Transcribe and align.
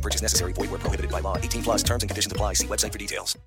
No 0.00 0.02
purchase 0.02 0.22
necessary. 0.22 0.52
Void 0.54 0.70
where 0.70 0.80
prohibited 0.80 1.10
by 1.10 1.20
law. 1.20 1.36
18 1.36 1.62
plus 1.62 1.82
terms 1.82 2.02
and 2.02 2.10
conditions 2.10 2.32
apply. 2.32 2.54
See 2.54 2.66
website 2.66 2.92
for 2.92 2.98
details. 2.98 3.38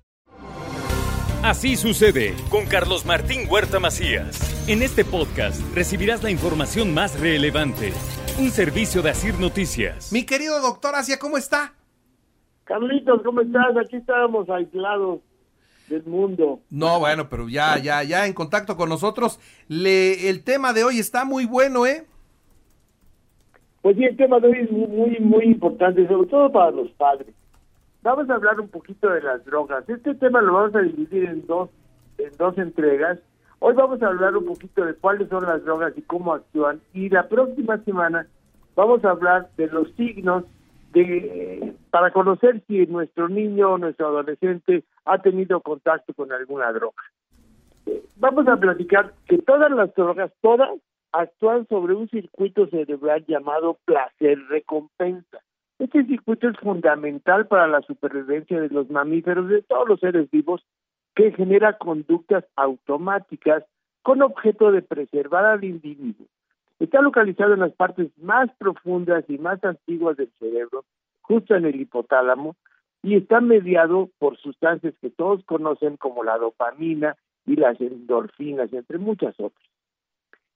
Así 1.42 1.76
sucede 1.76 2.34
con 2.48 2.64
Carlos 2.64 3.04
Martín 3.04 3.46
Huerta 3.50 3.78
Macías. 3.78 4.38
En 4.66 4.82
este 4.82 5.04
podcast 5.04 5.60
recibirás 5.74 6.22
la 6.22 6.30
información 6.30 6.94
más 6.94 7.20
relevante. 7.20 7.92
Un 8.38 8.50
servicio 8.50 9.02
de 9.02 9.10
Asir 9.10 9.38
Noticias. 9.38 10.10
Mi 10.10 10.24
querido 10.24 10.60
doctor 10.62 10.94
Asia, 10.94 11.18
¿cómo 11.18 11.36
está? 11.36 11.74
Carlitos, 12.64 13.20
¿cómo 13.22 13.42
estás? 13.42 13.76
Aquí 13.76 13.96
estábamos 13.96 14.48
aislados 14.48 15.20
del 15.88 16.04
mundo. 16.04 16.60
No, 16.70 16.98
bueno, 16.98 17.28
pero 17.28 17.46
ya, 17.48 17.76
ya, 17.76 18.02
ya 18.04 18.26
en 18.26 18.32
contacto 18.32 18.76
con 18.76 18.88
nosotros. 18.88 19.38
Le, 19.68 20.30
el 20.30 20.44
tema 20.44 20.72
de 20.72 20.84
hoy 20.84 20.98
está 20.98 21.26
muy 21.26 21.44
bueno, 21.44 21.84
¿eh? 21.84 22.06
Pues 23.84 23.98
sí, 23.98 24.04
el 24.04 24.16
tema 24.16 24.40
de 24.40 24.48
hoy 24.48 24.60
es 24.60 24.70
muy, 24.70 25.18
muy, 25.20 25.44
importante, 25.44 26.08
sobre 26.08 26.26
todo 26.30 26.50
para 26.50 26.70
los 26.70 26.90
padres. 26.92 27.34
Vamos 28.00 28.30
a 28.30 28.36
hablar 28.36 28.58
un 28.58 28.68
poquito 28.68 29.10
de 29.10 29.20
las 29.20 29.44
drogas. 29.44 29.86
Este 29.86 30.14
tema 30.14 30.40
lo 30.40 30.54
vamos 30.54 30.74
a 30.74 30.80
dividir 30.80 31.26
en 31.26 31.46
dos, 31.46 31.68
en 32.16 32.34
dos 32.38 32.56
entregas. 32.56 33.18
Hoy 33.58 33.74
vamos 33.74 34.02
a 34.02 34.06
hablar 34.06 34.38
un 34.38 34.46
poquito 34.46 34.86
de 34.86 34.94
cuáles 34.94 35.28
son 35.28 35.44
las 35.44 35.62
drogas 35.66 35.92
y 35.98 36.00
cómo 36.00 36.32
actúan. 36.32 36.80
Y 36.94 37.10
la 37.10 37.28
próxima 37.28 37.76
semana 37.84 38.26
vamos 38.74 39.04
a 39.04 39.10
hablar 39.10 39.50
de 39.58 39.66
los 39.66 39.92
signos 39.96 40.44
de 40.94 41.74
para 41.90 42.10
conocer 42.10 42.62
si 42.66 42.86
nuestro 42.86 43.28
niño 43.28 43.72
o 43.72 43.76
nuestro 43.76 44.06
adolescente 44.06 44.82
ha 45.04 45.18
tenido 45.18 45.60
contacto 45.60 46.14
con 46.14 46.32
alguna 46.32 46.72
droga. 46.72 47.02
Eh, 47.84 48.02
Vamos 48.16 48.48
a 48.48 48.56
platicar 48.56 49.12
que 49.26 49.36
todas 49.36 49.70
las 49.70 49.94
drogas, 49.94 50.32
todas, 50.40 50.70
actúan 51.14 51.66
sobre 51.68 51.94
un 51.94 52.08
circuito 52.08 52.66
cerebral 52.66 53.24
llamado 53.26 53.78
placer-recompensa. 53.84 55.38
Este 55.78 56.04
circuito 56.04 56.48
es 56.48 56.56
fundamental 56.58 57.46
para 57.46 57.68
la 57.68 57.82
supervivencia 57.82 58.60
de 58.60 58.68
los 58.68 58.90
mamíferos, 58.90 59.48
de 59.48 59.62
todos 59.62 59.88
los 59.88 60.00
seres 60.00 60.28
vivos, 60.30 60.62
que 61.14 61.32
genera 61.32 61.78
conductas 61.78 62.44
automáticas 62.56 63.64
con 64.02 64.22
objeto 64.22 64.72
de 64.72 64.82
preservar 64.82 65.44
al 65.44 65.62
individuo. 65.62 66.26
Está 66.80 67.00
localizado 67.00 67.54
en 67.54 67.60
las 67.60 67.72
partes 67.72 68.10
más 68.18 68.50
profundas 68.58 69.24
y 69.28 69.38
más 69.38 69.62
antiguas 69.64 70.16
del 70.16 70.32
cerebro, 70.40 70.84
justo 71.22 71.54
en 71.54 71.64
el 71.64 71.80
hipotálamo, 71.80 72.56
y 73.02 73.16
está 73.16 73.40
mediado 73.40 74.10
por 74.18 74.36
sustancias 74.38 74.94
que 75.00 75.10
todos 75.10 75.44
conocen 75.44 75.96
como 75.96 76.24
la 76.24 76.38
dopamina 76.38 77.16
y 77.46 77.54
las 77.56 77.80
endorfinas, 77.80 78.72
entre 78.72 78.98
muchas 78.98 79.38
otras. 79.38 79.73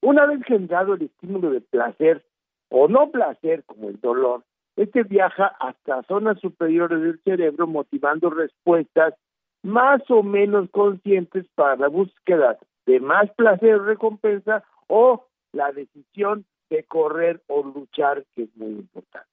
Una 0.01 0.27
vez 0.27 0.43
generado 0.45 0.95
el 0.95 1.03
estímulo 1.03 1.51
de 1.51 1.61
placer 1.61 2.25
o 2.69 2.89
no 2.89 3.11
placer, 3.11 3.65
como 3.65 3.89
el 3.89 4.01
dolor, 4.01 4.45
este 4.77 5.03
viaja 5.03 5.47
hasta 5.59 6.03
zonas 6.05 6.39
superiores 6.41 7.01
del 7.01 7.21
cerebro 7.25 7.67
motivando 7.67 8.31
respuestas 8.31 9.15
más 9.63 10.01
o 10.09 10.23
menos 10.23 10.71
conscientes 10.71 11.47
para 11.55 11.77
la 11.77 11.89
búsqueda 11.89 12.59
de 12.87 13.01
más 13.01 13.29
placer 13.33 13.75
o 13.75 13.85
recompensa 13.85 14.63
o 14.87 15.27
la 15.53 15.73
decisión 15.73 16.45
de 16.71 16.85
correr 16.85 17.43
o 17.49 17.63
luchar, 17.63 18.25
que 18.35 18.45
es 18.45 18.57
muy 18.57 18.71
importante. 18.71 19.29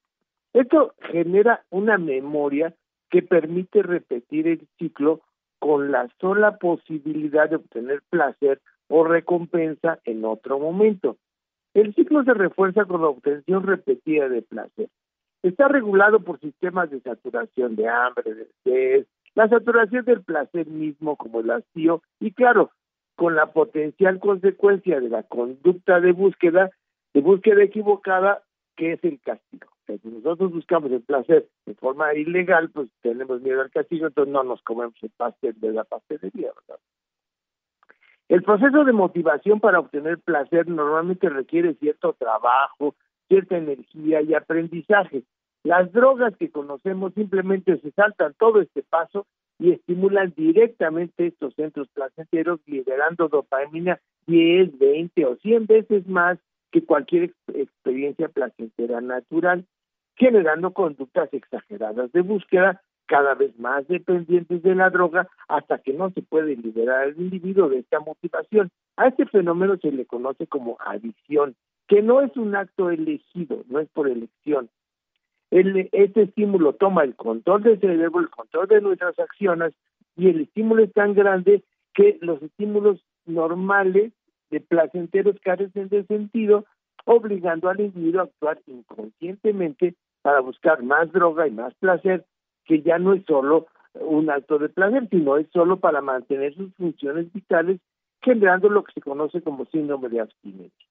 Esto 0.52 0.94
genera 1.12 1.64
una 1.70 1.98
memoria 1.98 2.74
que 3.10 3.22
permite 3.22 3.82
repetir 3.82 4.48
el 4.48 4.66
ciclo 4.78 5.20
con 5.58 5.92
la 5.92 6.08
sola 6.20 6.56
posibilidad 6.56 7.48
de 7.48 7.56
obtener 7.56 8.02
placer 8.10 8.60
o 8.88 9.04
recompensa 9.04 9.98
en 10.04 10.24
otro 10.24 10.58
momento. 10.58 11.16
El 11.74 11.94
ciclo 11.94 12.24
se 12.24 12.34
refuerza 12.34 12.84
con 12.84 13.02
la 13.02 13.08
obtención 13.08 13.62
repetida 13.62 14.28
de 14.28 14.42
placer. 14.42 14.88
Está 15.42 15.68
regulado 15.68 16.20
por 16.20 16.40
sistemas 16.40 16.90
de 16.90 17.00
saturación 17.00 17.76
de 17.76 17.88
hambre, 17.88 18.34
de 18.34 18.42
estrés, 18.42 19.06
la 19.34 19.48
saturación 19.48 20.04
del 20.06 20.22
placer 20.22 20.66
mismo 20.66 21.16
como 21.16 21.40
el 21.40 21.50
hastío 21.50 22.02
y 22.18 22.32
claro, 22.32 22.70
con 23.16 23.34
la 23.34 23.52
potencial 23.52 24.18
consecuencia 24.18 25.00
de 25.00 25.10
la 25.10 25.22
conducta 25.24 26.00
de 26.00 26.12
búsqueda, 26.12 26.70
de 27.12 27.20
búsqueda 27.20 27.62
equivocada, 27.62 28.42
que 28.76 28.92
es 28.92 29.04
el 29.04 29.20
castigo. 29.20 29.68
Si 29.86 30.08
nosotros 30.08 30.52
buscamos 30.52 30.90
el 30.90 31.02
placer 31.02 31.46
de 31.64 31.74
forma 31.74 32.12
ilegal, 32.14 32.70
pues 32.70 32.88
tenemos 33.02 33.40
miedo 33.40 33.60
al 33.60 33.70
castigo, 33.70 34.06
entonces 34.06 34.32
no 34.32 34.42
nos 34.42 34.60
comemos 34.62 34.94
el 35.02 35.10
pastel 35.10 35.54
de 35.60 35.72
la 35.72 35.84
pastelería, 35.84 36.50
¿verdad? 36.54 36.80
El 38.28 38.42
proceso 38.42 38.84
de 38.84 38.92
motivación 38.92 39.60
para 39.60 39.78
obtener 39.78 40.18
placer 40.18 40.66
normalmente 40.68 41.28
requiere 41.28 41.74
cierto 41.74 42.12
trabajo, 42.14 42.96
cierta 43.28 43.56
energía 43.56 44.20
y 44.22 44.34
aprendizaje. 44.34 45.22
Las 45.62 45.92
drogas 45.92 46.36
que 46.36 46.50
conocemos 46.50 47.14
simplemente 47.14 47.78
se 47.78 47.90
saltan 47.92 48.34
todo 48.38 48.60
este 48.60 48.82
paso 48.82 49.26
y 49.58 49.72
estimulan 49.72 50.34
directamente 50.36 51.28
estos 51.28 51.54
centros 51.54 51.88
placenteros 51.88 52.60
liberando 52.66 53.28
dopamina 53.28 54.00
10, 54.26 54.78
20 54.78 55.26
o 55.26 55.36
100 55.36 55.66
veces 55.66 56.06
más 56.06 56.38
que 56.72 56.84
cualquier 56.84 57.24
ex 57.24 57.34
experiencia 57.54 58.28
placentera 58.28 59.00
natural, 59.00 59.64
generando 60.16 60.72
conductas 60.72 61.32
exageradas 61.32 62.10
de 62.12 62.22
búsqueda 62.22 62.82
cada 63.06 63.34
vez 63.34 63.58
más 63.58 63.86
dependientes 63.88 64.62
de 64.62 64.74
la 64.74 64.90
droga 64.90 65.28
hasta 65.48 65.78
que 65.78 65.92
no 65.92 66.10
se 66.10 66.22
puede 66.22 66.56
liberar 66.56 67.04
al 67.04 67.16
individuo 67.16 67.68
de 67.68 67.78
esta 67.78 68.00
motivación. 68.00 68.70
A 68.96 69.08
este 69.08 69.26
fenómeno 69.26 69.76
se 69.78 69.92
le 69.92 70.06
conoce 70.06 70.46
como 70.46 70.76
adicción, 70.80 71.54
que 71.88 72.02
no 72.02 72.20
es 72.20 72.36
un 72.36 72.54
acto 72.56 72.90
elegido, 72.90 73.64
no 73.68 73.80
es 73.80 73.88
por 73.90 74.08
elección. 74.08 74.68
El, 75.50 75.88
este 75.92 76.22
estímulo 76.22 76.72
toma 76.72 77.04
el 77.04 77.14
control 77.14 77.62
del 77.62 77.80
cerebro, 77.80 78.20
el 78.20 78.30
control 78.30 78.66
de 78.66 78.80
nuestras 78.80 79.18
acciones 79.18 79.72
y 80.16 80.28
el 80.28 80.40
estímulo 80.42 80.82
es 80.82 80.92
tan 80.92 81.14
grande 81.14 81.62
que 81.94 82.18
los 82.20 82.42
estímulos 82.42 83.00
normales 83.26 84.12
de 84.50 84.60
placenteros 84.60 85.36
carecen 85.40 85.88
de 85.88 86.04
sentido, 86.04 86.64
obligando 87.04 87.68
al 87.68 87.80
individuo 87.80 88.20
a 88.20 88.24
actuar 88.24 88.60
inconscientemente 88.66 89.94
para 90.22 90.40
buscar 90.40 90.82
más 90.82 91.12
droga 91.12 91.46
y 91.46 91.52
más 91.52 91.74
placer, 91.74 92.24
que 92.66 92.82
ya 92.82 92.98
no 92.98 93.14
es 93.14 93.24
solo 93.24 93.66
un 93.94 94.28
acto 94.30 94.58
de 94.58 94.68
placer, 94.68 95.08
sino 95.08 95.36
es 95.36 95.46
solo 95.52 95.78
para 95.78 96.00
mantener 96.02 96.54
sus 96.54 96.74
funciones 96.74 97.32
vitales, 97.32 97.80
generando 98.20 98.68
lo 98.68 98.84
que 98.84 98.92
se 98.92 99.00
conoce 99.00 99.40
como 99.40 99.64
síndrome 99.66 100.08
de 100.08 100.20
abstinencia. 100.20 100.86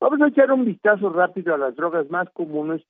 Vamos 0.00 0.20
a 0.20 0.28
echar 0.28 0.52
un 0.52 0.64
vistazo 0.64 1.08
rápido 1.10 1.54
a 1.54 1.58
las 1.58 1.76
drogas 1.76 2.10
más 2.10 2.28
comunes 2.30 2.82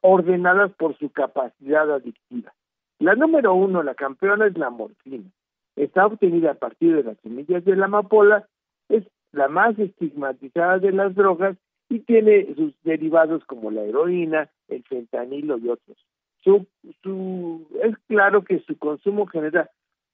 ordenadas 0.00 0.72
por 0.72 0.96
su 0.98 1.10
capacidad 1.10 1.90
adictiva. 1.92 2.54
La 3.00 3.14
número 3.14 3.52
uno, 3.54 3.82
la 3.82 3.94
campeona, 3.94 4.46
es 4.46 4.56
la 4.56 4.70
morfina. 4.70 5.28
Está 5.76 6.06
obtenida 6.06 6.52
a 6.52 6.54
partir 6.54 6.94
de 6.94 7.02
las 7.02 7.18
semillas 7.18 7.64
de 7.64 7.76
la 7.76 7.86
amapola, 7.86 8.48
es 8.88 9.04
la 9.32 9.48
más 9.48 9.78
estigmatizada 9.78 10.78
de 10.78 10.92
las 10.92 11.14
drogas 11.14 11.56
y 11.88 11.98
tiene 12.00 12.54
sus 12.54 12.72
derivados 12.82 13.44
como 13.44 13.70
la 13.70 13.82
heroína, 13.82 14.48
el 14.68 14.84
fentanilo 14.84 15.58
y 15.58 15.68
otros. 15.68 15.98
Su, 16.44 16.66
su, 17.02 17.66
es 17.82 17.96
claro 18.06 18.44
que 18.44 18.60
su 18.60 18.78
consumo 18.78 19.26
genera 19.26 19.70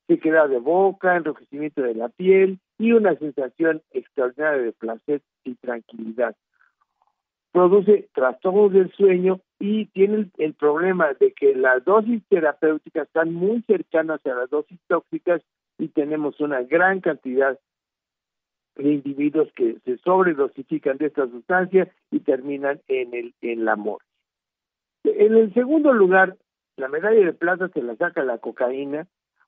sequedad 0.06 0.48
de 0.48 0.58
boca, 0.58 1.16
enrojecimiento 1.16 1.82
de 1.82 1.94
la 1.94 2.08
piel 2.08 2.58
y 2.78 2.92
una 2.92 3.16
sensación 3.16 3.82
extraordinaria 3.92 4.62
de 4.62 4.72
placer 4.72 5.22
y 5.44 5.54
tranquilidad. 5.56 6.36
Produce 7.52 8.08
trastornos 8.14 8.72
del 8.72 8.92
sueño 8.92 9.40
y 9.58 9.86
tiene 9.86 10.30
el, 10.38 10.54
problema 10.54 11.12
de 11.18 11.32
que 11.32 11.54
las 11.54 11.84
dosis 11.84 12.22
terapéuticas 12.28 13.06
están 13.06 13.34
muy 13.34 13.62
cercanas 13.62 14.24
a 14.24 14.34
las 14.34 14.50
dosis 14.50 14.78
tóxicas 14.88 15.42
y 15.78 15.88
tenemos 15.88 16.40
una 16.40 16.62
gran 16.62 17.00
cantidad 17.00 17.58
de 18.76 18.92
individuos 18.92 19.52
que 19.54 19.78
se 19.84 19.98
sobredosifican 19.98 20.96
de 20.98 21.06
esta 21.06 21.26
sustancia 21.26 21.92
y 22.10 22.20
terminan 22.20 22.80
en 22.88 23.14
el 23.14 23.34
en 23.42 23.64
la 23.64 23.76
muerte. 23.76 24.09
En 25.04 25.36
el 25.36 25.52
segundo 25.54 25.92
lugar, 25.92 26.36
la 26.76 26.88
medalla 26.88 27.24
de 27.24 27.32
plata 27.32 27.68
se 27.68 27.82
la 27.82 27.96
saca 27.96 28.22
la 28.24 28.38
cocaína 28.38 29.06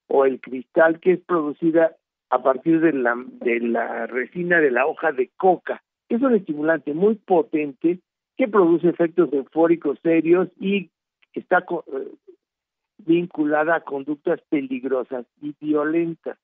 o 0.09 0.25
el 0.25 0.41
cristal 0.41 1.01
que 1.01 1.13
es 1.13 1.21
producida 1.21 1.97
a 2.31 2.43
partir 2.43 2.81
de 2.81 2.93
la, 2.93 3.15
de 3.41 3.61
la 3.61 4.07
resina 4.07 4.61
de 4.61 4.71
la 4.71 4.87
hoja 4.87 5.13
de 5.13 5.31
coca. 5.37 5.83
Es 6.09 6.21
un 6.23 6.35
estimulante 6.35 6.95
muy 6.95 7.17
potente 7.17 8.01
que 8.37 8.49
produce 8.49 8.89
efectos 8.89 9.33
eufóricos 9.33 9.99
serios 10.03 10.49
y 10.59 10.91
está 11.35 11.65
vinculada 12.99 13.77
a 13.77 13.81
conductas 13.81 14.41
peligrosas 14.49 15.27
y 15.41 15.55
violentas. 15.61 16.39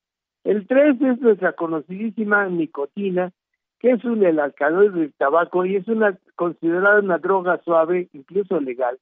El 0.44 0.66
3 0.66 1.00
es 1.00 1.20
nuestra 1.20 1.52
conocidísima 1.52 2.46
nicotina, 2.49 3.32
que 3.78 3.92
es 3.92 4.04
un 4.04 4.25
el 4.25 4.40
alcaloide 4.40 4.98
del 5.00 5.12
tabaco 5.14 5.64
y 5.64 5.76
es 5.76 5.86
una 5.88 6.19
considerada 6.36 7.00
una 7.00 7.19
droga 7.19 7.60
suave, 7.64 8.08
incluso 8.12 8.60
legal, 8.60 8.98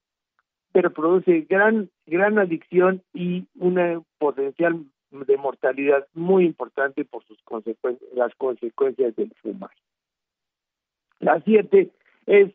pero 0.73 0.93
produce 0.93 1.47
gran 1.49 1.91
gran 2.07 2.39
adicción 2.39 3.03
y 3.15 3.47
una 3.57 4.03
potencial 4.19 4.85
de 5.11 5.37
mortalidad 5.37 6.07
muy 6.15 6.45
importante 6.45 7.05
por 7.05 7.25
sus 7.25 7.41
consecuencias, 7.43 8.11
las 8.15 8.35
consecuencias 8.35 9.15
del 9.17 9.33
fumar. 9.43 9.71
La 11.21 11.41
siete 11.43 11.91
es, 12.27 12.53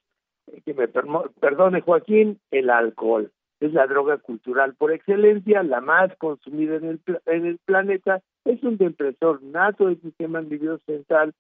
que 0.66 0.74
me 0.74 0.88
perdone 0.88 1.82
Joaquín, 1.82 2.40
el 2.52 2.70
alcohol. 2.70 3.32
Es 3.60 3.74
la 3.74 3.88
droga 3.88 4.18
cultural 4.18 4.76
por 4.76 4.92
excelencia, 4.92 5.64
la 5.64 5.82
más 5.82 6.16
consumida 6.18 6.76
en 6.76 6.86
el, 6.86 7.02
en 7.28 7.46
el 7.46 7.58
planeta, 7.60 8.22
es 8.44 8.62
un 8.64 8.78
depresor 8.78 9.42
nato 9.44 9.86
del 9.86 10.02
sistema 10.02 10.42
nervioso 10.42 10.84
central, 10.86 11.34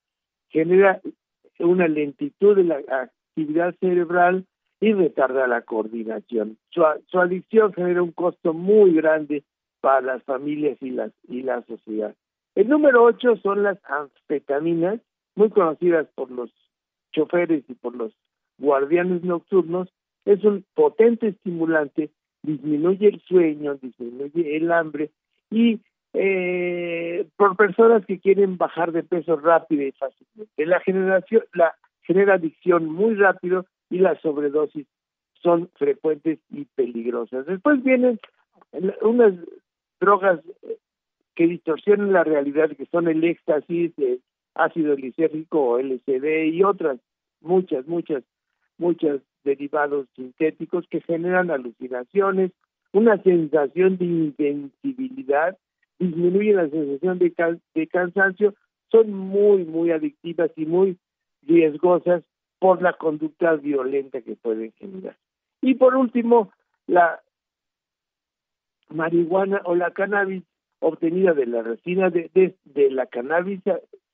genera 0.52 1.02
una 1.60 1.88
lentitud 1.88 2.56
de 2.56 2.64
la 2.64 2.82
actividad 2.90 3.76
cerebral 3.80 4.46
y 4.80 4.94
retarda 4.94 5.48
la 5.48 5.62
coordinación. 5.62 6.58
Su, 6.70 6.84
su 7.08 7.20
adicción 7.20 7.74
genera 7.74 8.02
un 8.02 8.12
costo 8.12 8.54
muy 8.54 8.94
grande 8.94 9.44
para 9.80 10.02
las 10.02 10.24
familias 10.24 10.78
y, 10.82 10.92
las, 10.92 11.12
y 11.28 11.44
la 11.44 11.62
sociedad. 11.64 12.16
El 12.56 12.68
número 12.68 13.04
ocho 13.04 13.38
son 13.38 13.64
las 13.64 13.78
anfetaminas, 13.86 15.00
muy 15.36 15.50
conocidas 15.50 16.08
por 16.16 16.30
los 16.32 16.52
choferes 17.14 17.64
y 17.68 17.74
por 17.76 17.96
los 17.96 18.12
guardianes 18.58 19.24
nocturnos. 19.24 19.90
Es 20.26 20.44
un 20.44 20.66
potente 20.74 21.30
estimulante, 21.30 22.10
disminuye 22.44 23.08
el 23.08 23.22
sueño, 23.22 23.76
disminuye 23.76 24.58
el 24.58 24.72
hambre 24.72 25.10
y 25.50 25.80
eh, 26.14 27.26
por 27.38 27.56
personas 27.56 28.06
que 28.06 28.20
quieren 28.20 28.58
bajar 28.58 28.92
de 28.92 29.04
peso 29.04 29.38
rápido 29.38 29.84
y 29.84 29.92
fácilmente. 29.94 30.66
La 30.66 30.80
generación, 30.82 31.44
la 31.54 31.76
genera 32.02 32.36
adicción 32.36 32.86
muy 32.86 33.16
rápido 33.16 33.66
y 33.90 34.00
las 34.00 34.20
sobredosis 34.22 34.88
son 35.42 35.70
frecuentes 35.76 36.40
y 36.50 36.66
peligrosas. 36.66 37.46
Después 37.46 37.84
vienen 37.84 38.20
unas 39.02 39.34
drogas 40.00 40.40
que 41.36 41.48
distorsionan 41.48 42.14
la 42.14 42.24
realidad, 42.24 42.70
que 42.72 42.86
son 42.88 43.08
el 43.08 43.24
éxtasis, 43.24 43.92
el 43.98 44.22
ácido 44.56 44.96
lisérgico 44.96 45.62
o 45.62 45.80
LSD 45.80 46.46
y 46.52 46.64
otras, 46.64 47.00
muchas, 47.42 47.88
muchas, 47.88 48.24
muchas 48.78 49.22
derivados 49.44 50.08
sintéticos 50.16 50.86
que 50.90 51.02
generan 51.02 51.52
alucinaciones, 51.52 52.52
una 52.92 53.22
sensación 53.24 53.98
de 53.98 54.06
invencibilidad, 54.06 55.58
disminuyen 56.02 56.56
la 56.56 56.70
sensación 56.70 57.20
de, 57.20 57.60
de 57.76 57.88
cansancio, 57.88 58.56
son 58.92 59.14
muy, 59.14 59.66
muy 59.66 59.92
adictivas 59.92 60.52
y 60.56 60.66
muy 60.66 60.98
riesgosas 61.44 62.24
por 62.60 62.82
la 62.82 62.94
conducta 62.94 63.56
violenta 63.56 64.22
que 64.22 64.36
pueden 64.36 64.72
generar. 64.74 65.16
Y 65.62 65.76
por 65.76 65.96
último, 65.96 66.52
la 66.88 67.22
marihuana 68.90 69.62
o 69.66 69.76
la 69.76 69.92
cannabis 69.92 70.44
obtenida 70.80 71.34
de 71.34 71.46
la 71.46 71.62
resina 71.62 72.10
de, 72.10 72.56
de, 72.66 72.92
la 72.92 73.06
cannabis 73.06 73.62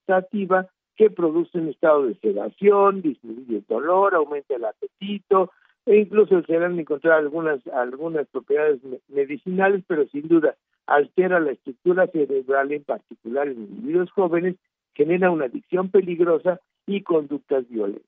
sativa 0.05 0.67
que 0.97 1.09
produce 1.09 1.57
un 1.57 1.69
estado 1.69 2.05
de 2.05 2.15
sedación, 2.15 3.01
disminuye 3.01 3.57
el 3.57 3.65
dolor, 3.67 4.13
aumenta 4.13 4.55
el 4.55 4.65
apetito, 4.65 5.51
e 5.85 5.99
incluso 5.99 6.41
se 6.43 6.57
han 6.57 6.77
encontrado 6.77 7.19
algunas, 7.19 7.65
algunas 7.67 8.27
propiedades 8.27 8.81
medicinales, 9.07 9.83
pero 9.87 10.05
sin 10.07 10.27
duda 10.27 10.57
altera 10.87 11.39
la 11.39 11.51
estructura 11.51 12.07
cerebral, 12.07 12.71
en 12.71 12.83
particular 12.83 13.47
en 13.47 13.59
individuos 13.59 14.11
jóvenes, 14.11 14.55
genera 14.95 15.29
una 15.29 15.45
adicción 15.45 15.89
peligrosa 15.89 16.59
y 16.87 17.01
conductas 17.01 17.67
violentas. 17.69 18.05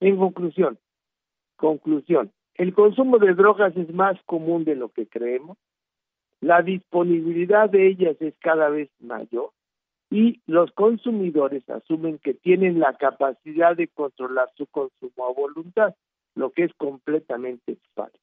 En 0.00 0.16
conclusión, 0.18 0.78
conclusión, 1.56 2.30
el 2.56 2.74
consumo 2.74 3.18
de 3.18 3.34
drogas 3.34 3.76
es 3.76 3.92
más 3.94 4.20
común 4.26 4.64
de 4.64 4.76
lo 4.76 4.90
que 4.90 5.06
creemos, 5.06 5.56
la 6.40 6.62
disponibilidad 6.62 7.70
de 7.70 7.88
ellas 7.88 8.16
es 8.20 8.34
cada 8.40 8.68
vez 8.68 8.90
mayor 9.00 9.50
y 10.10 10.40
los 10.46 10.70
consumidores 10.72 11.68
asumen 11.68 12.18
que 12.18 12.34
tienen 12.34 12.78
la 12.78 12.94
capacidad 12.96 13.76
de 13.76 13.88
controlar 13.88 14.50
su 14.56 14.66
consumo 14.66 15.26
a 15.26 15.32
voluntad, 15.32 15.94
lo 16.34 16.50
que 16.50 16.64
es 16.64 16.74
completamente 16.74 17.78
falso. 17.94 18.18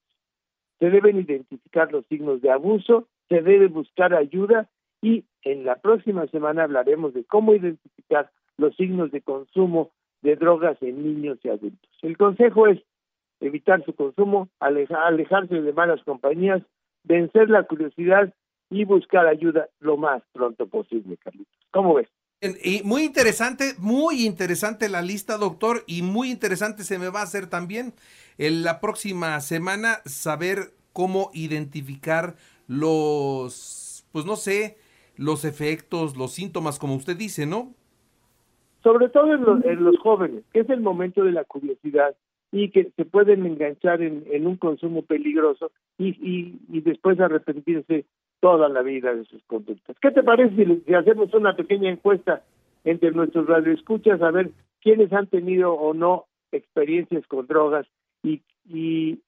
Se 0.78 0.90
deben 0.90 1.18
identificar 1.18 1.92
los 1.92 2.06
signos 2.06 2.40
de 2.40 2.50
abuso, 2.50 3.08
se 3.28 3.42
debe 3.42 3.68
buscar 3.68 4.14
ayuda 4.14 4.68
y 5.02 5.24
en 5.42 5.64
la 5.64 5.76
próxima 5.76 6.26
semana 6.28 6.64
hablaremos 6.64 7.14
de 7.14 7.24
cómo 7.24 7.54
identificar 7.54 8.30
los 8.56 8.74
signos 8.76 9.10
de 9.10 9.20
consumo 9.20 9.90
de 10.22 10.36
drogas 10.36 10.78
en 10.80 11.02
niños 11.02 11.38
y 11.42 11.48
adultos. 11.48 11.90
El 12.02 12.16
consejo 12.16 12.66
es 12.66 12.80
evitar 13.40 13.84
su 13.84 13.94
consumo, 13.94 14.48
alejarse 14.60 15.60
de 15.60 15.72
malas 15.72 16.02
compañías, 16.04 16.62
vencer 17.02 17.50
la 17.50 17.64
curiosidad 17.64 18.32
y 18.70 18.84
buscar 18.84 19.26
ayuda 19.26 19.68
lo 19.80 19.96
más 19.96 20.22
pronto 20.32 20.66
posible, 20.66 21.16
Carlitos. 21.18 21.54
¿Cómo 21.70 21.94
ves? 21.94 22.08
Y 22.40 22.82
muy 22.82 23.04
interesante, 23.04 23.72
muy 23.78 24.26
interesante 24.26 24.88
la 24.88 25.02
lista, 25.02 25.38
doctor, 25.38 25.82
y 25.86 26.02
muy 26.02 26.30
interesante 26.30 26.84
se 26.84 26.98
me 26.98 27.08
va 27.08 27.20
a 27.20 27.24
hacer 27.24 27.46
también 27.46 27.94
en 28.38 28.62
la 28.64 28.80
próxima 28.80 29.40
semana 29.40 29.98
saber 30.04 30.74
cómo 30.92 31.30
identificar 31.32 32.36
los, 32.66 34.06
pues 34.12 34.24
no 34.24 34.36
sé, 34.36 34.76
los 35.16 35.44
efectos, 35.44 36.16
los 36.16 36.32
síntomas, 36.32 36.78
como 36.78 36.94
usted 36.94 37.16
dice, 37.16 37.46
¿no? 37.46 37.74
Sobre 38.82 39.08
todo 39.08 39.34
en 39.34 39.42
los, 39.42 39.64
en 39.64 39.84
los 39.84 39.98
jóvenes, 39.98 40.44
que 40.52 40.60
es 40.60 40.70
el 40.70 40.80
momento 40.80 41.24
de 41.24 41.32
la 41.32 41.44
curiosidad, 41.44 42.14
y 42.54 42.70
que 42.70 42.92
se 42.96 43.04
pueden 43.04 43.44
enganchar 43.46 44.00
en, 44.00 44.46
un 44.46 44.56
consumo 44.56 45.02
peligroso 45.02 45.72
y, 45.98 46.10
y, 46.68 46.80
después 46.82 47.18
arrepentirse 47.18 48.04
toda 48.38 48.68
la 48.68 48.82
vida 48.82 49.12
de 49.12 49.24
sus 49.24 49.42
conductas. 49.46 49.96
¿Qué 50.00 50.12
te 50.12 50.22
parece 50.22 50.54
si, 50.54 50.94
hacemos 50.94 51.34
una 51.34 51.56
pequeña 51.56 51.90
encuesta 51.90 52.44
entre 52.84 53.10
nuestros 53.10 53.48
radioescuchas 53.48 54.22
a 54.22 54.30
ver 54.30 54.52
quiénes 54.80 55.12
han 55.12 55.26
tenido 55.26 55.74
o 55.74 55.94
no 55.94 56.26
experiencias 56.52 57.26
con 57.26 57.48
drogas 57.48 57.88
y, 58.22 58.40
y 58.68 59.18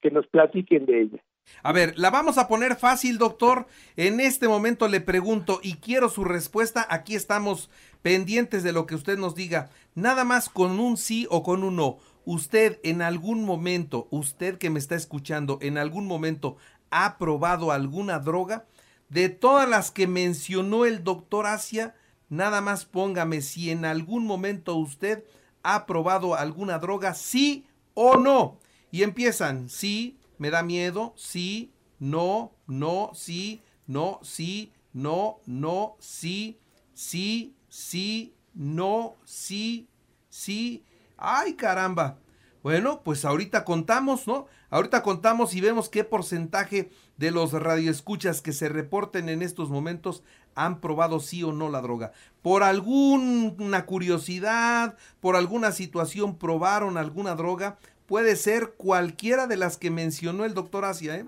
que 0.00 0.10
nos 0.10 0.26
platiquen 0.26 0.86
de 0.86 1.02
ellas? 1.02 1.20
A 1.62 1.72
ver, 1.72 1.98
la 1.98 2.10
vamos 2.10 2.38
a 2.38 2.46
poner 2.46 2.76
fácil, 2.76 3.18
doctor. 3.18 3.66
En 3.96 4.20
este 4.20 4.46
momento 4.46 4.86
le 4.86 5.00
pregunto 5.00 5.58
y 5.62 5.74
quiero 5.74 6.08
su 6.08 6.22
respuesta. 6.22 6.86
Aquí 6.90 7.16
estamos 7.16 7.70
pendientes 8.02 8.62
de 8.62 8.72
lo 8.72 8.86
que 8.86 8.94
usted 8.94 9.18
nos 9.18 9.34
diga. 9.34 9.70
Nada 9.94 10.24
más 10.24 10.48
con 10.48 10.78
un 10.78 10.96
sí 10.96 11.26
o 11.28 11.42
con 11.42 11.64
un 11.64 11.76
no 11.76 11.98
usted 12.26 12.80
en 12.82 13.00
algún 13.02 13.44
momento, 13.44 14.08
usted 14.10 14.58
que 14.58 14.68
me 14.68 14.78
está 14.78 14.96
escuchando, 14.96 15.58
en 15.62 15.78
algún 15.78 16.06
momento 16.06 16.56
ha 16.90 17.16
probado 17.16 17.72
alguna 17.72 18.18
droga? 18.18 18.66
De 19.08 19.28
todas 19.28 19.68
las 19.68 19.92
que 19.92 20.06
mencionó 20.06 20.84
el 20.84 21.04
doctor 21.04 21.46
Asia, 21.46 21.94
nada 22.28 22.60
más 22.60 22.84
póngame 22.84 23.40
si 23.40 23.70
en 23.70 23.84
algún 23.84 24.26
momento 24.26 24.74
usted 24.74 25.24
ha 25.62 25.86
probado 25.86 26.34
alguna 26.34 26.78
droga, 26.78 27.14
sí 27.14 27.66
o 27.94 28.16
no. 28.16 28.58
Y 28.90 29.04
empiezan, 29.04 29.68
sí, 29.68 30.18
me 30.38 30.50
da 30.50 30.62
miedo, 30.62 31.14
sí, 31.16 31.72
no, 31.98 32.52
no, 32.66 33.10
sí, 33.14 33.62
no, 33.86 34.20
sí, 34.22 34.72
no, 34.92 35.40
no, 35.46 35.96
sí, 35.98 36.58
sí, 36.94 37.54
sí, 37.68 38.34
no, 38.54 39.16
sí, 39.24 39.88
sí, 40.28 40.84
Ay, 41.16 41.54
caramba. 41.54 42.18
Bueno, 42.62 43.02
pues 43.04 43.24
ahorita 43.24 43.64
contamos, 43.64 44.26
¿no? 44.26 44.46
Ahorita 44.70 45.02
contamos 45.02 45.54
y 45.54 45.60
vemos 45.60 45.88
qué 45.88 46.02
porcentaje 46.02 46.90
de 47.16 47.30
los 47.30 47.52
radioescuchas 47.52 48.42
que 48.42 48.52
se 48.52 48.68
reporten 48.68 49.28
en 49.28 49.40
estos 49.42 49.70
momentos 49.70 50.24
han 50.56 50.80
probado 50.80 51.20
sí 51.20 51.42
o 51.44 51.52
no 51.52 51.70
la 51.70 51.80
droga. 51.80 52.12
Por 52.42 52.64
alguna 52.64 53.86
curiosidad, 53.86 54.96
por 55.20 55.36
alguna 55.36 55.70
situación 55.70 56.36
probaron 56.38 56.96
alguna 56.96 57.34
droga. 57.36 57.78
Puede 58.06 58.36
ser 58.36 58.74
cualquiera 58.76 59.46
de 59.46 59.56
las 59.56 59.76
que 59.76 59.90
mencionó 59.90 60.44
el 60.44 60.54
doctor 60.54 60.84
Asia, 60.84 61.16
¿eh? 61.16 61.26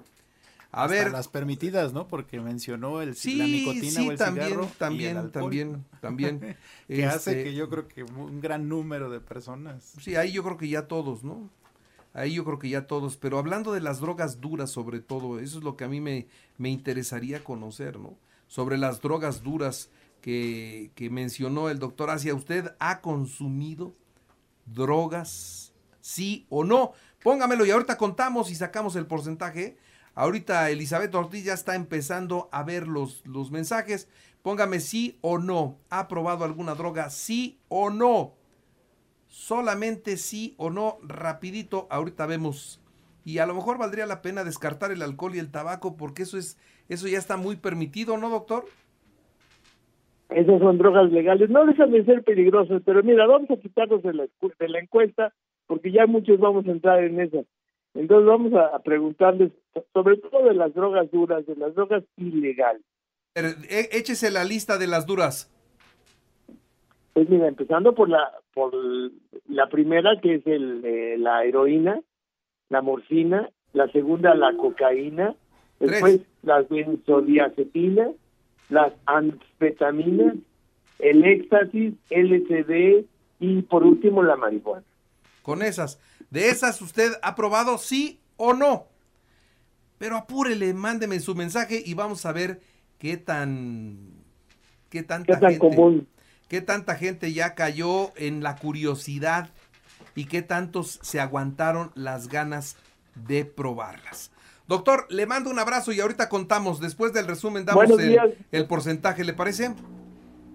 A 0.71 0.87
ver. 0.87 1.11
Las 1.11 1.29
permitidas, 1.29 1.93
¿no? 1.93 2.09
Porque 2.09 2.41
mencionó 2.41 3.01
el, 3.01 3.11
la 3.11 3.47
nicotina 3.47 4.03
o 4.03 4.13
el 4.13 4.19
también, 4.19 4.49
cigarro 4.49 4.71
También, 4.79 5.31
también, 5.31 5.85
también. 6.01 6.57
que 6.89 7.07
hace 7.07 7.31
este 7.31 7.45
que 7.45 7.55
yo 7.55 7.71
creo 7.71 7.89
que 7.89 8.03
un 8.05 8.41
gran 8.41 8.69
número 8.69 9.11
de 9.11 9.21
personas. 9.21 9.95
Sí, 10.01 10.17
ahí 10.17 10.33
yo 10.33 10.45
creo 10.45 10.59
que 10.59 10.69
ya 10.69 10.87
todos, 10.87 11.25
¿no? 11.25 11.49
Ahí 12.13 12.35
yo 12.35 12.45
creo 12.45 12.59
que 12.59 12.69
ya 12.69 12.87
todos. 12.87 13.17
Pero 13.17 13.39
hablando 13.39 13.73
de 13.73 13.81
las 13.81 14.01
drogas 14.01 14.41
duras, 14.41 14.71
sobre 14.71 15.01
todo, 15.01 15.41
eso 15.41 15.59
es 15.59 15.65
lo 15.65 15.77
que 15.77 15.85
a 15.85 15.89
mí 15.89 16.01
me, 16.01 16.27
me 16.59 16.69
interesaría 16.69 17.43
conocer, 17.43 17.99
¿no? 17.99 18.19
Sobre 18.47 18.77
las 18.77 19.01
drogas 19.01 19.43
duras 19.43 19.91
que, 20.21 20.91
que 20.95 21.09
mencionó 21.09 21.71
el 21.71 21.79
doctor 21.79 22.11
Asia. 22.11 22.35
¿Usted 22.35 22.75
ha 22.79 23.01
consumido 23.01 23.95
drogas? 24.67 25.68
¿Sí 26.01 26.47
o 26.49 26.65
no? 26.65 26.93
Póngamelo 27.23 27.67
y 27.67 27.71
ahorita 27.71 27.97
contamos 27.97 28.51
y 28.51 28.55
sacamos 28.55 28.97
el 28.97 29.07
porcentaje 29.07 29.77
Ahorita 30.19 30.69
Elizabeth 30.69 31.15
Ortiz 31.15 31.45
ya 31.45 31.53
está 31.53 31.77
empezando 31.77 32.49
a 32.51 32.65
ver 32.65 32.89
los, 32.89 33.25
los 33.25 33.53
mensajes. 33.53 34.11
Póngame 34.43 34.81
sí 34.81 35.17
o 35.21 35.39
no. 35.39 35.77
¿Ha 35.91 36.09
probado 36.09 36.45
alguna 36.45 36.75
droga? 36.75 37.09
Sí 37.09 37.61
o 37.69 37.89
no. 37.89 38.33
Solamente 39.29 40.17
sí 40.17 40.57
o 40.59 40.71
no. 40.71 40.99
Rapidito, 41.07 41.87
ahorita 41.89 42.27
vemos. 42.27 42.83
Y 43.25 43.39
a 43.39 43.47
lo 43.47 43.55
mejor 43.55 43.79
valdría 43.79 44.07
la 44.07 44.21
pena 44.21 44.43
descartar 44.43 44.91
el 44.91 45.03
alcohol 45.03 45.37
y 45.37 45.39
el 45.39 45.53
tabaco 45.53 45.97
porque 45.97 46.25
eso 46.25 46.37
es, 46.37 46.59
eso 46.89 47.07
ya 47.07 47.19
está 47.19 47.37
muy 47.37 47.55
permitido, 47.55 48.17
¿no, 48.17 48.29
doctor? 48.29 48.65
Esas 50.31 50.59
son 50.59 50.79
drogas 50.79 51.13
legales. 51.13 51.49
No 51.49 51.65
dejan 51.65 51.93
de 51.93 52.05
ser 52.05 52.25
peligrosas, 52.25 52.83
pero 52.85 53.05
mira, 53.05 53.25
vamos 53.25 53.49
a 53.53 53.57
quitarnos 53.57 54.03
de 54.03 54.15
la, 54.15 54.27
de 54.59 54.69
la 54.69 54.81
encuesta 54.81 55.33
porque 55.69 55.93
ya 55.93 56.07
muchos 56.07 56.41
vamos 56.41 56.67
a 56.67 56.73
entrar 56.73 57.05
en 57.05 57.21
esa. 57.21 57.39
Entonces 57.95 58.27
vamos 58.27 58.53
a, 58.55 58.77
preguntarles 58.81 59.53
sobre 59.93 60.17
todo 60.17 60.45
de 60.45 60.55
las 60.55 60.75
drogas 60.75 61.09
duras, 61.13 61.47
de 61.47 61.55
las 61.55 61.75
drogas 61.75 62.03
ilegales. 62.17 62.83
E, 63.35 63.89
échese 63.93 64.33
la 64.33 64.43
lista 64.43 64.79
de 64.79 64.89
las 64.89 65.07
duras. 65.07 65.53
Pues 67.13 67.29
mira, 67.29 67.47
empezando 67.47 67.95
por 67.95 68.09
la 68.09 68.33
por 68.55 68.73
la 69.49 69.69
primera 69.69 70.21
que 70.21 70.37
es 70.37 70.47
el, 70.47 70.85
eh, 70.85 71.17
la 71.19 71.45
heroína, 71.45 72.01
la 72.71 72.83
morfina, 72.83 73.51
la 73.73 73.89
segunda 73.89 74.35
la 74.35 74.57
cocaína, 74.57 75.35
después 75.79 76.21
las 76.43 76.69
benzodiazepinas, 76.69 78.11
las 78.71 78.93
anfetaminas, 79.07 80.35
el 80.99 81.25
éxtasis, 81.25 81.95
LSD 82.11 83.05
y 83.41 83.63
por 83.63 83.85
último 83.85 84.23
la 84.23 84.37
marihuana. 84.37 84.85
Con 85.49 85.63
esas, 85.63 85.99
de 86.29 86.51
esas 86.51 86.83
usted 86.83 87.15
ha 87.23 87.35
probado 87.35 87.79
sí 87.79 88.21
o 88.37 88.53
no. 88.53 88.89
Pero 89.97 90.19
apúrele, 90.19 90.75
mándeme 90.75 91.21
su 91.21 91.35
mensaje 91.35 91.83
y 91.83 91.95
vamos 91.95 92.27
a 92.27 92.33
ver 92.33 92.61
qué 92.99 93.17
tan 93.17 94.13
qué 94.91 95.03
tanta 95.03 95.39
gente, 95.39 95.59
común. 95.59 96.07
qué 96.49 96.61
tanta 96.61 96.97
gente 96.97 97.33
ya 97.33 97.55
cayó 97.55 98.13
en 98.19 98.43
la 98.43 98.57
curiosidad 98.57 99.49
y 100.15 100.27
qué 100.27 100.43
tantos 100.43 101.01
se 101.01 101.19
aguantaron 101.19 101.93
las 101.95 102.29
ganas 102.29 102.77
de 103.15 103.47
probarlas. 103.47 104.31
Doctor, 104.67 105.07
le 105.09 105.25
mando 105.25 105.49
un 105.49 105.59
abrazo 105.59 105.93
y 105.93 106.01
ahorita 106.01 106.29
contamos, 106.29 106.79
después 106.79 107.15
del 107.15 107.27
resumen 107.27 107.65
damos 107.65 107.87
el, 108.53 108.67
porcentaje, 108.67 109.25
¿le 109.25 109.33
parece? 109.33 109.75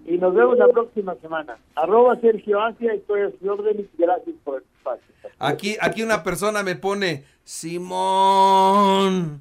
Y 0.06 0.18
nos 0.18 0.34
vemos 0.34 0.58
la 0.58 0.68
próxima 0.68 1.14
semana. 1.22 1.56
Arroba 1.74 2.20
Sergio 2.20 2.60
Asia, 2.60 2.92
estoy 2.92 3.22
a 3.22 3.30
su 3.30 3.50
orden 3.50 3.80
y 3.80 3.88
gracias 3.96 4.36
por 4.44 4.58
el 4.58 4.64
espacio. 4.76 5.14
Aquí, 5.38 5.76
aquí 5.80 6.02
una 6.02 6.22
persona 6.22 6.62
me 6.62 6.76
pone, 6.76 7.24
Simón. 7.42 9.40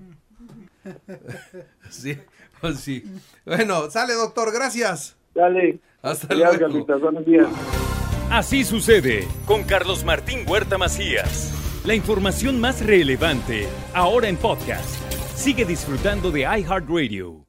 sí, 1.90 2.18
pues 2.62 2.80
sí. 2.80 3.04
Bueno, 3.46 3.90
sale 3.90 4.14
doctor, 4.14 4.54
gracias. 4.54 5.18
Dale. 5.34 5.80
Hasta 6.02 6.34
luego. 6.34 6.86
Buenos 7.00 7.26
días. 7.26 7.48
Así 8.30 8.64
sucede 8.64 9.28
con 9.46 9.64
Carlos 9.64 10.04
Martín 10.04 10.46
Huerta 10.48 10.78
Macías. 10.78 11.52
La 11.86 11.96
información 11.96 12.60
más 12.60 12.86
relevante, 12.86 13.68
ahora 13.94 14.28
en 14.28 14.38
podcast. 14.38 14.96
Sigue 15.36 15.66
disfrutando 15.66 16.32
de 16.32 16.42
iHeartRadio. 16.42 17.43